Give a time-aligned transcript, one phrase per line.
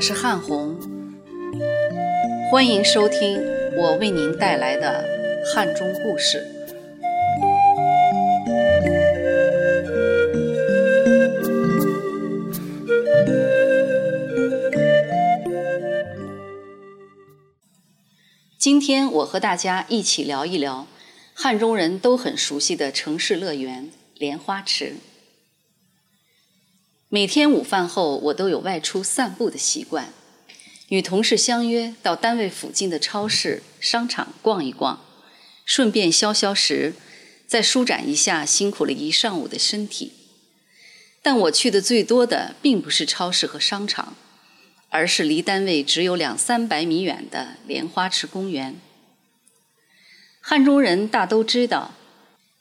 [0.00, 0.80] 我是汉红，
[2.50, 3.38] 欢迎收听
[3.76, 5.04] 我为您带来的
[5.52, 6.42] 汉中故事。
[18.58, 20.86] 今天我和大家一起聊一聊
[21.34, 24.94] 汉中人都很熟悉的城市乐园——莲花池。
[27.12, 30.12] 每天午饭后，我都有外出散步的习惯，
[30.90, 35.04] 与同事相约到单位附近的超市、商场逛一逛，
[35.64, 36.94] 顺便消消食，
[37.48, 40.12] 再舒展一下辛苦了一上午的身体。
[41.20, 44.14] 但我去的最多的并不是超市和商场，
[44.90, 48.80] 而是离单位只有两三百米远的莲花池公园。
[50.40, 51.92] 汉中人大都知道，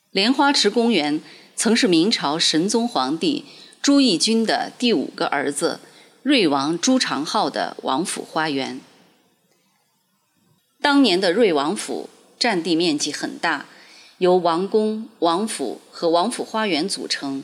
[0.09, 1.21] 莲花池公园
[1.55, 3.45] 曾是明朝神宗皇帝。
[3.81, 5.79] 朱翊钧的第五个儿子
[6.21, 8.81] 瑞王朱常浩的王府花园。
[10.81, 13.67] 当年的瑞王府占地面积很大，
[14.17, 17.43] 由王宫、王府和王府花园组成。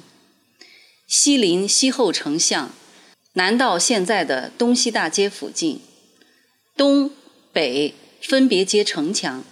[1.07, 2.71] 西临西后丞相，
[3.33, 5.81] 南到现在的东西大街附近，
[6.75, 7.11] 东
[7.53, 9.43] 北分别接城墙，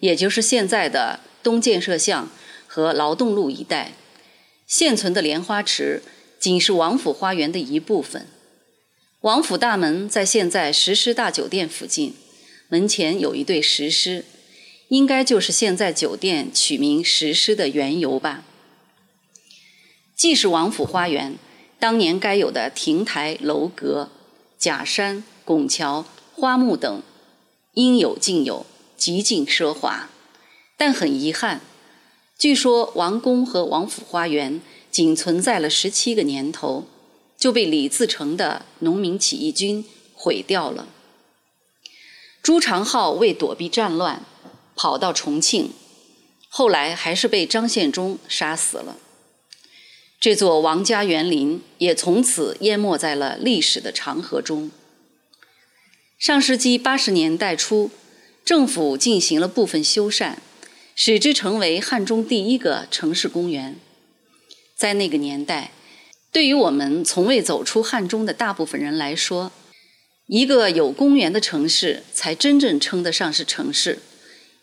[0.00, 2.28] 也就是现在的东建设巷
[2.66, 3.92] 和劳动路一带。
[4.66, 6.02] 现存的莲花池。
[6.42, 8.26] 仅是王府花园的一部分。
[9.20, 12.16] 王府大门在现在石狮大酒店附近，
[12.68, 14.24] 门前有一对石狮，
[14.88, 18.42] 应该就是现在酒店取名石狮的缘由吧。
[20.16, 21.38] 既是王府花园，
[21.78, 24.10] 当年该有的亭台楼阁、
[24.58, 26.04] 假山拱桥、
[26.34, 27.02] 花木等，
[27.74, 30.10] 应有尽有，极尽奢华。
[30.76, 31.60] 但很遗憾，
[32.36, 34.60] 据说王宫和王府花园。
[34.92, 36.86] 仅存在了十七个年头，
[37.38, 40.86] 就被李自成的农民起义军毁掉了。
[42.42, 44.24] 朱常浩为躲避战乱，
[44.76, 45.72] 跑到重庆，
[46.48, 48.98] 后来还是被张献忠杀死了。
[50.20, 54.70] 这座王家园林也从此淹没在了历史的长河中。
[56.18, 57.90] 上世纪八十年代初，
[58.44, 60.34] 政府进行了部分修缮，
[60.94, 63.80] 使之成为汉中第一个城市公园。
[64.82, 65.70] 在那个年代，
[66.32, 69.52] 对于我们从未走出汉中的大部分人来说，
[70.26, 74.00] 一个有公园的城市才真正称得上是城市，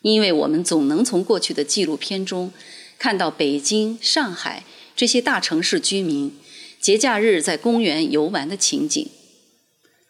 [0.01, 2.51] 因为我们总能从过去的纪录片中
[2.97, 6.37] 看到北京、上海这些大城市居民
[6.81, 9.09] 节假日在公园游玩的情景。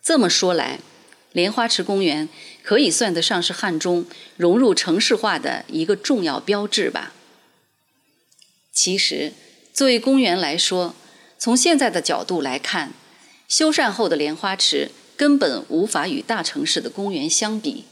[0.04, 0.80] 这么说来，
[1.34, 2.28] 莲花池公园
[2.64, 7.14] 可以算得上是汉中融入城市化的一个重要标志吧。
[8.74, 9.34] 其实。
[9.80, 10.94] 作为公园来说，
[11.38, 12.92] 从现在的角度来看，
[13.48, 17.86] 修缮后的莲花池根本无法与大城市的公园相比。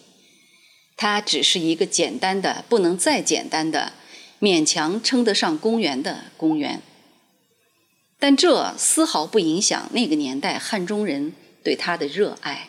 [0.97, 3.93] 它只是一个简单的、不能再简单的、
[4.41, 6.81] 勉强称得上公园的公园。
[8.19, 11.31] 但这丝毫不影响那个年代汉中人
[11.63, 12.67] 对它的热爱。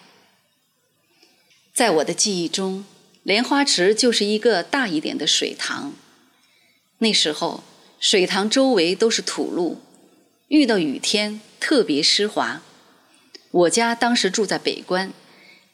[1.74, 2.84] 在我的记忆中，
[3.24, 5.92] 莲花池就是一个大一点的水塘。
[6.98, 7.64] 那时候。
[8.00, 9.78] 水塘周围都是土路，
[10.46, 12.62] 遇到雨天特别湿滑。
[13.50, 15.12] 我家当时住在北关，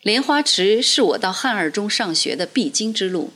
[0.01, 3.31] 莲花池是我到汉二中上学的必经之路。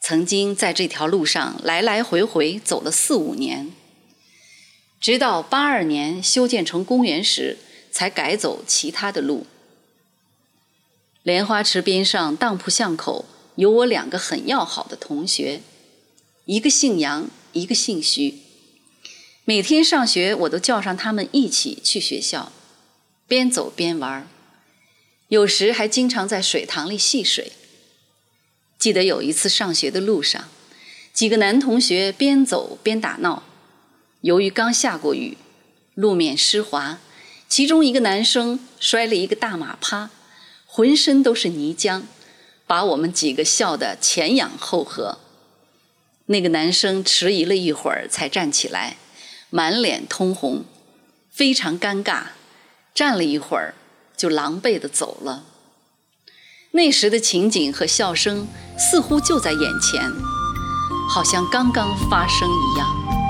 [0.00, 3.72] 曾经在这条路上来来回回走了四五年，
[5.00, 7.58] 直到八二年修建成公园时，
[7.90, 9.44] 才改走其他的路。
[11.24, 13.24] 莲花池边上当铺巷口
[13.56, 15.62] 有我两个很要好的同学，
[16.44, 17.28] 一个姓杨。
[17.56, 18.34] 一个姓徐，
[19.46, 22.52] 每天上学我都叫上他们一起去学校，
[23.26, 24.28] 边走边玩儿
[25.28, 27.52] 有时还经常在水塘里戏水。
[28.78, 30.48] 记得有一次上学的路上，
[31.14, 33.42] 几个男同学边走边打闹，
[34.20, 35.38] 由于刚下过雨，
[35.94, 36.98] 路面湿滑，
[37.48, 40.10] 其中一个男生摔了一个大马趴，
[40.66, 42.02] 浑身都是泥浆，
[42.66, 45.20] 把我们几个笑得前仰后合。
[46.26, 48.96] 那个男生迟疑了一会儿，才站起来，
[49.50, 50.64] 满脸通红，
[51.30, 52.22] 非常尴尬，
[52.94, 53.74] 站了一会儿，
[54.16, 55.44] 就狼狈地走了。
[56.72, 60.10] 那时的情景和笑声似乎就在眼前，
[61.08, 63.25] 好像刚刚发生一样。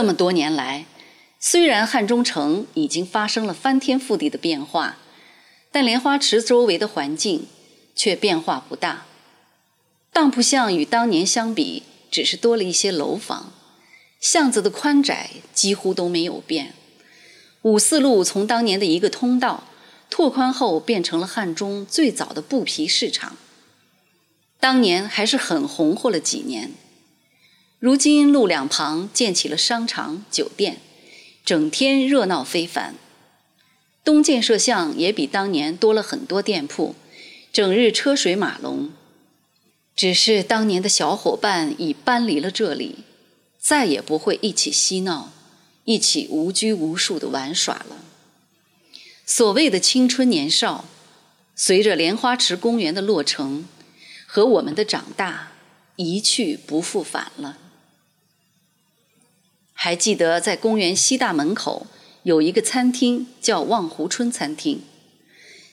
[0.00, 0.86] 这么多年来，
[1.38, 4.96] 虽然汉中城已经发生了翻天覆地的变化，
[5.70, 7.46] 但莲花池周围的环境
[7.94, 9.04] 却变化不大。
[10.10, 13.52] 当铺巷与当年相比，只是多了一些楼房，
[14.18, 16.72] 巷子的宽窄几乎都没有变。
[17.60, 19.64] 五四路从当年的一个通道
[20.08, 23.36] 拓宽后，变成了汉中最早的布匹市场。
[24.58, 26.72] 当年还是很红火了几年。
[27.80, 30.80] 如今路两旁建起了商场、酒店，
[31.46, 32.94] 整天热闹非凡。
[34.04, 36.94] 东建设巷也比当年多了很多店铺，
[37.50, 38.90] 整日车水马龙。
[39.96, 42.96] 只是当年的小伙伴已搬离了这里，
[43.58, 45.32] 再也不会一起嬉闹。
[45.84, 47.96] 一起无拘无束的玩耍了。
[49.24, 50.84] 所谓的青春年少，
[51.56, 53.66] 随着莲花池公园的落成
[54.26, 55.52] 和我们的长大，
[55.96, 57.56] 一去不复返了。
[59.82, 61.86] 还记得在公园西大门口
[62.22, 64.82] 有一个餐厅，叫望湖春餐厅，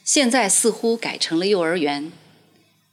[0.06, 2.10] 现在似乎改成了幼儿园。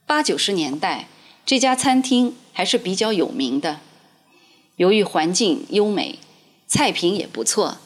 [0.05, 1.07] 八九十年代，
[1.45, 3.79] 这家餐厅还是比较有名的，
[4.75, 6.19] 由于环境优美。
[6.67, 7.77] 菜品也不错，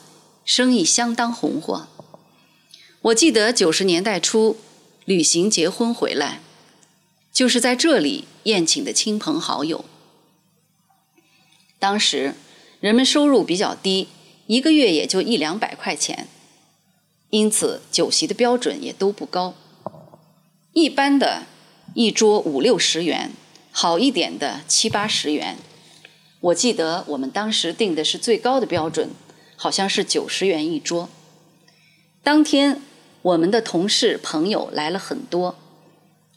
[0.44, 1.88] 生意相当红火。
[3.04, 4.58] 我记得九十年代初
[5.06, 6.40] 旅行结婚回来，
[7.32, 9.86] 就是在这里宴请的亲朋好友。
[11.78, 12.34] 当时
[12.80, 14.08] 人们收入比较低，
[14.48, 16.28] 一个月也就一两百块钱，
[17.30, 19.54] 因此酒席的标准也都不高。
[20.72, 21.44] 一般的，
[21.94, 23.32] 一桌五六十元；
[23.72, 25.58] 好一点的，七八十元。
[26.40, 29.10] 我记得我们当时定的是最高的标准，
[29.58, 31.10] 好像是九十元一桌。
[32.24, 32.82] 当天
[33.22, 35.58] 我们的同事朋友来了很多，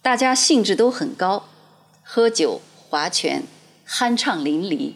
[0.03, 1.49] 大家兴致都很高，
[2.03, 3.44] 喝酒划拳，
[3.87, 4.94] 酣畅淋漓。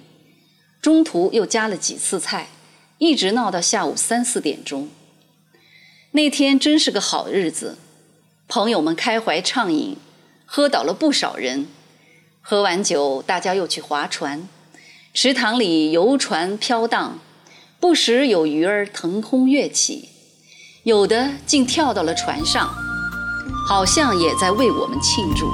[0.86, 2.46] 中途又加了几次菜，
[2.98, 4.88] 一直闹到下午三四点钟。
[6.12, 7.76] 那天真是个好日子，
[8.46, 9.96] 朋友们开怀畅饮，
[10.44, 11.66] 喝倒了不少人。
[12.40, 14.48] 喝完酒，大家又去划船。
[15.12, 17.18] 池塘里游船飘荡，
[17.80, 20.08] 不时有鱼儿腾空跃起，
[20.84, 22.72] 有的竟跳到了船上，
[23.68, 25.50] 好像也在为我们庆祝。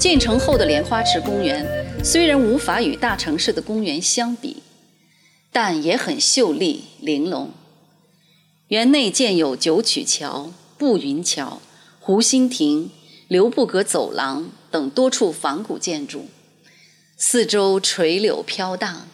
[0.00, 1.62] 建成后的莲花池公园
[2.02, 4.62] 虽然无法与大城市的公园相比，
[5.52, 7.50] 但也很秀丽玲珑。
[8.68, 11.60] 园内建有九曲桥、步云桥、
[12.00, 12.90] 湖心亭、
[13.28, 16.28] 留步阁走廊等多处仿古建筑，
[17.18, 19.06] 四周垂柳飘荡，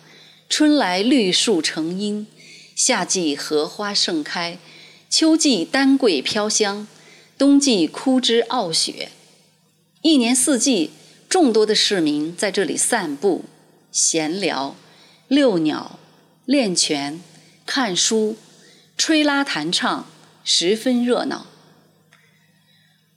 [0.48, 2.28] 春来绿树成荫，
[2.76, 4.56] 夏季荷花盛开，
[5.10, 6.86] 秋季丹桂飘香，
[7.36, 9.08] 冬季枯枝傲雪。
[10.08, 10.92] 一年四季，
[11.28, 13.44] 众多的市民在这里散步、
[13.90, 14.76] 闲聊、
[15.26, 15.98] 遛鸟、
[16.44, 17.20] 练拳、
[17.66, 18.36] 看书、
[18.96, 20.06] 吹拉弹唱，
[20.44, 21.48] 十分热闹。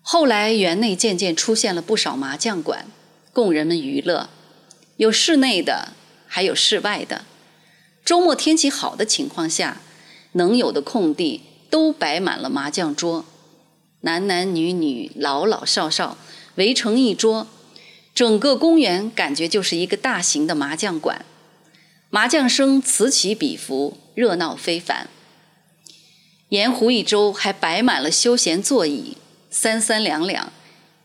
[0.02, 2.88] 后来，园内渐渐出现了不少麻将馆，
[3.32, 4.28] 供人们娱乐，
[4.98, 5.90] 有室内的，
[6.26, 7.24] 还有室外的。
[8.04, 9.80] 周末天气好的情况下，
[10.32, 13.26] 能有的空地都摆满了麻将桌，
[14.02, 16.18] 男男女女、老老少少。
[16.60, 17.48] 围成一桌，
[18.14, 21.26] 整个公园感觉就是一个大型的麻将馆，
[22.10, 25.10] 麻将声此起彼伏，热闹非凡。
[26.50, 29.16] 沿湖一周还摆满了休闲座椅，
[29.50, 30.52] 三三两两，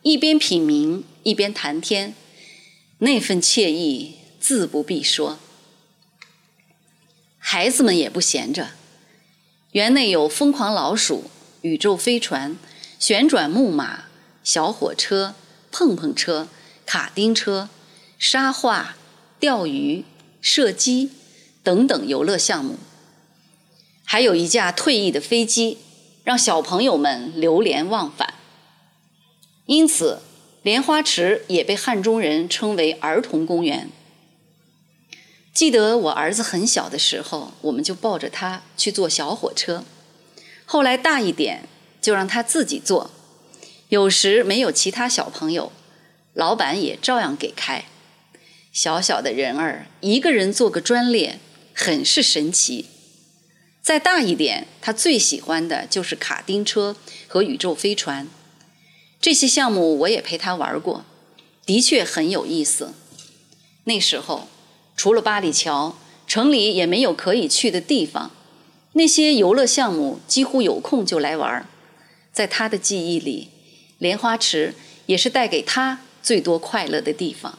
[0.02, 2.14] 一边品茗一边谈天，
[2.98, 5.38] 那份惬意自不必说。
[7.38, 8.70] 孩子们也不闲着，
[9.70, 11.30] 园内有疯狂老鼠、
[11.60, 12.56] 宇宙飞船、
[12.98, 14.06] 旋转木马、
[14.42, 15.36] 小火车。
[15.76, 16.46] 碰碰车、
[16.86, 17.68] 卡丁车、
[18.16, 18.94] 沙画、
[19.40, 20.04] 钓鱼、
[20.40, 21.10] 射击
[21.64, 22.78] 等等游乐项目，
[24.04, 25.78] 还有一架退役的飞机，
[26.22, 28.34] 让小朋友们流连忘返。
[29.66, 30.20] 因此，
[30.62, 33.90] 莲花池也被汉中人称为儿童公园。
[35.52, 39.84] 记得我儿子很小的时候，我们就抱着他去坐小火车，
[40.64, 41.68] 后来大一点，
[42.00, 43.10] 就让他自己坐。
[43.94, 45.70] 有时没有其他小朋友，
[46.32, 47.84] 老板也照样给开。
[48.72, 51.38] 小小的人儿，一个人做个专列，
[51.72, 52.86] 很是神奇。
[53.80, 56.96] 再大一点，他最喜欢的就是卡丁车
[57.28, 58.26] 和宇宙飞船。
[59.20, 61.04] 这些项目我也陪他玩过，
[61.64, 62.94] 的确很有意思。
[63.84, 64.48] 那时候，
[64.96, 65.96] 除了八里桥，
[66.26, 68.32] 城里也没有可以去的地方。
[68.94, 71.64] 那些游乐项目几乎有空就来玩。
[72.32, 73.50] 在他的记忆里，
[73.98, 74.74] 莲花池
[75.06, 77.58] 也是带给他最多快乐的地方。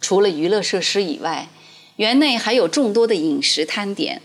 [0.00, 1.48] 除了娱乐设施以外，
[1.96, 4.22] 园内还有众多的饮食摊点，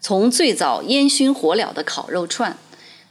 [0.00, 2.56] 从最早烟熏火燎的烤肉串，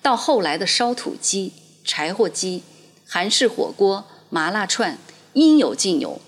[0.02, 1.52] 到后来的烧土鸡、
[1.84, 2.64] 柴火鸡、
[3.06, 4.98] 韩式火锅、麻辣串，
[5.34, 6.22] 应有尽有。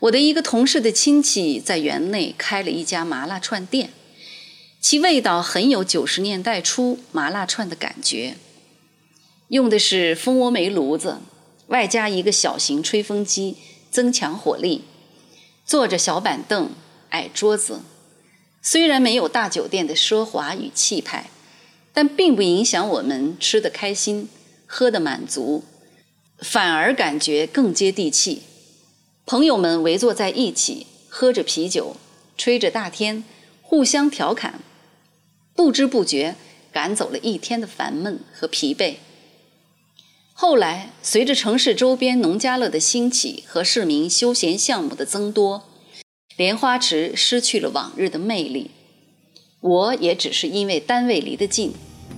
[0.00, 3.90] 我的一个同事的亲戚在园内开了一家麻辣串店，
[4.80, 8.36] 其味道很有九十年代初麻辣串的感觉，
[9.52, 11.18] 用的是蜂窝煤炉子，
[11.66, 13.56] 外加一个小型吹风机。
[13.90, 14.84] 增强火力，
[15.66, 16.70] 坐着小板凳、
[17.10, 17.82] 矮桌子，
[18.62, 21.28] 虽然没有大酒店的奢华与气派，
[21.92, 24.30] 但并不影响我们吃得开心、
[24.66, 25.64] 喝得满足，
[26.38, 28.44] 反而感觉更接地气。
[29.26, 31.96] 朋友们围坐在一起，喝着啤酒，
[32.38, 33.22] 吹着大天，
[33.60, 34.60] 互相调侃，
[35.54, 36.36] 不知不觉
[36.72, 38.94] 赶走了一天的烦闷和疲惫。
[40.34, 45.64] 后来，随着城市周边农家乐的兴起和市民休闲项目的增多，
[46.36, 48.70] 莲花池失去了往日的魅力。
[49.60, 51.72] 我也只是因为单位离得近，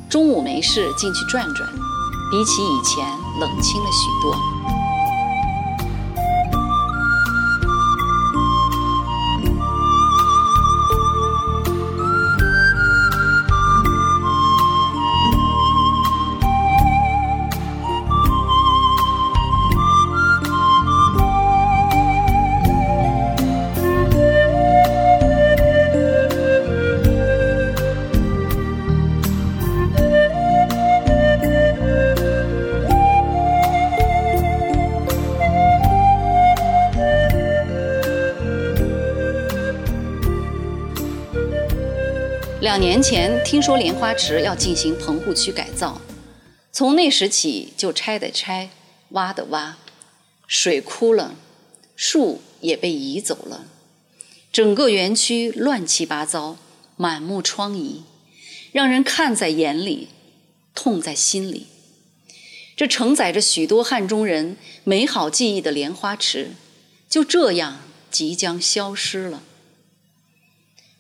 [0.08, 1.68] 中午没事进去转转，
[2.30, 3.04] 比起以前
[3.40, 4.83] 冷清了许多。
[42.74, 46.00] 两年前听说莲花池要进行棚户区改造，
[46.72, 48.70] 从那时起就拆的拆，
[49.10, 49.78] 挖的挖，
[50.48, 51.36] 水枯了，
[51.94, 53.66] 树也被移走了，
[54.50, 56.56] 整个园区乱七八糟，
[56.96, 58.02] 满目疮痍，
[58.72, 60.08] 让人看在眼里，
[60.74, 61.68] 痛在心里。
[62.74, 66.50] 这承载着许多汉中人美好记忆的莲花池，
[67.08, 67.78] 就这样
[68.10, 69.44] 即将消失了。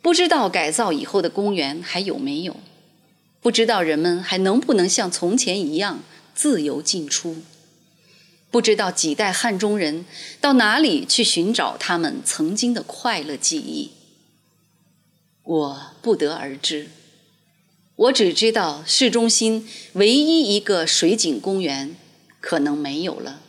[0.04, 2.58] 不知道改造以后的公园还有没有？
[3.40, 6.00] 不知道人们还能不能像从前一样
[6.34, 7.38] 自由进出？
[8.50, 10.04] 不知道几代汉中人
[10.42, 13.92] 到哪里去寻找他们曾经的快乐记忆？
[15.42, 16.90] 我不得而知。
[17.96, 21.96] 我只知道市中心唯一一个水景公园
[22.42, 23.40] 可能没有了。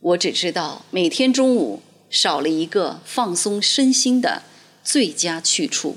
[0.00, 1.80] 我只知道每天中午
[2.10, 4.42] 少了一个放松身心的。
[4.84, 5.96] 最佳去处。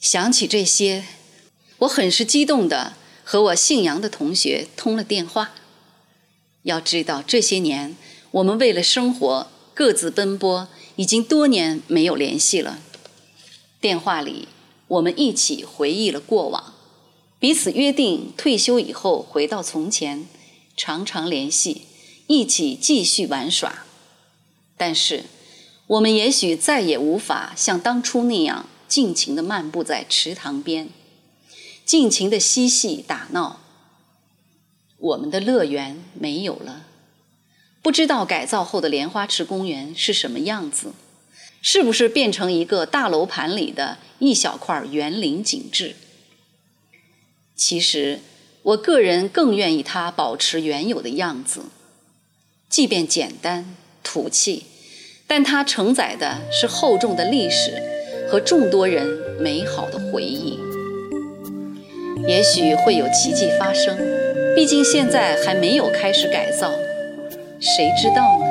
[0.00, 1.04] 想起这些，
[1.78, 5.54] 我很是激动的和我姓杨的同学通了电话。
[6.62, 7.94] 要知道，这些年
[8.30, 12.80] 我们为了生活各自奔波，已经多年没有联系了。
[13.80, 14.48] 电话里，
[14.88, 16.74] 我们一起回忆了过往，
[17.38, 20.26] 彼此约定退休以后回到从前，
[20.76, 21.82] 常常联系，
[22.26, 23.84] 一起继续玩耍。
[24.78, 25.24] 但是。
[25.86, 30.88] 我们也许再也无法像当初那样尽情地漫步在池塘边，
[31.84, 33.60] 尽情地嬉戏打闹。
[34.96, 36.86] 我们的乐园没有了，
[37.82, 40.94] 不知道改造后的莲花池公园是什么样子，
[41.60, 45.96] 是不是变成一个大楼盘里的一小块园林景致？
[47.54, 48.20] 其实，
[48.62, 51.66] 我个人更愿意它保持原有的样子，
[52.70, 54.64] 即便简单土气。
[55.36, 57.72] 但它承载的是厚重的历史
[58.28, 59.04] 和众多人
[59.40, 60.60] 美好的回忆。
[62.24, 63.98] 也许会有奇迹发生，
[64.54, 66.70] 毕竟现在还没有开始改造，
[67.58, 68.46] 谁知道呢？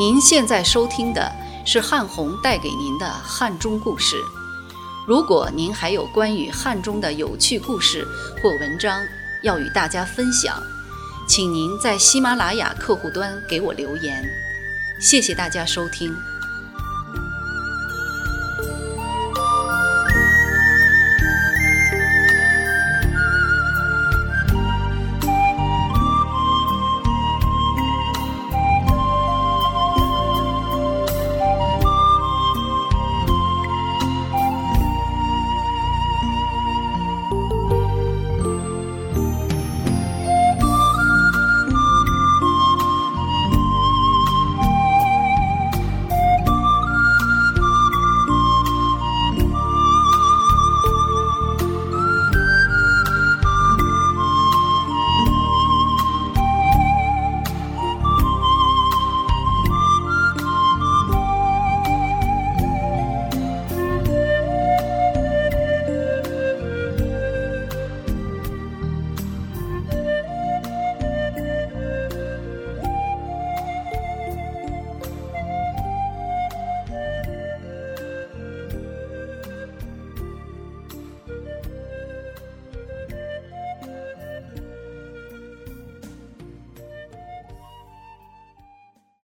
[0.00, 1.30] 您现在收听的
[1.66, 4.16] 是汉红带给您的汉中故事。
[5.06, 8.08] 如果您还有关于汉中的有趣故事
[8.42, 8.98] 或文章
[9.42, 10.58] 要与大家分享，
[11.28, 14.26] 请您在喜马拉雅客户端给我留言。
[14.98, 16.16] 谢谢大家收听。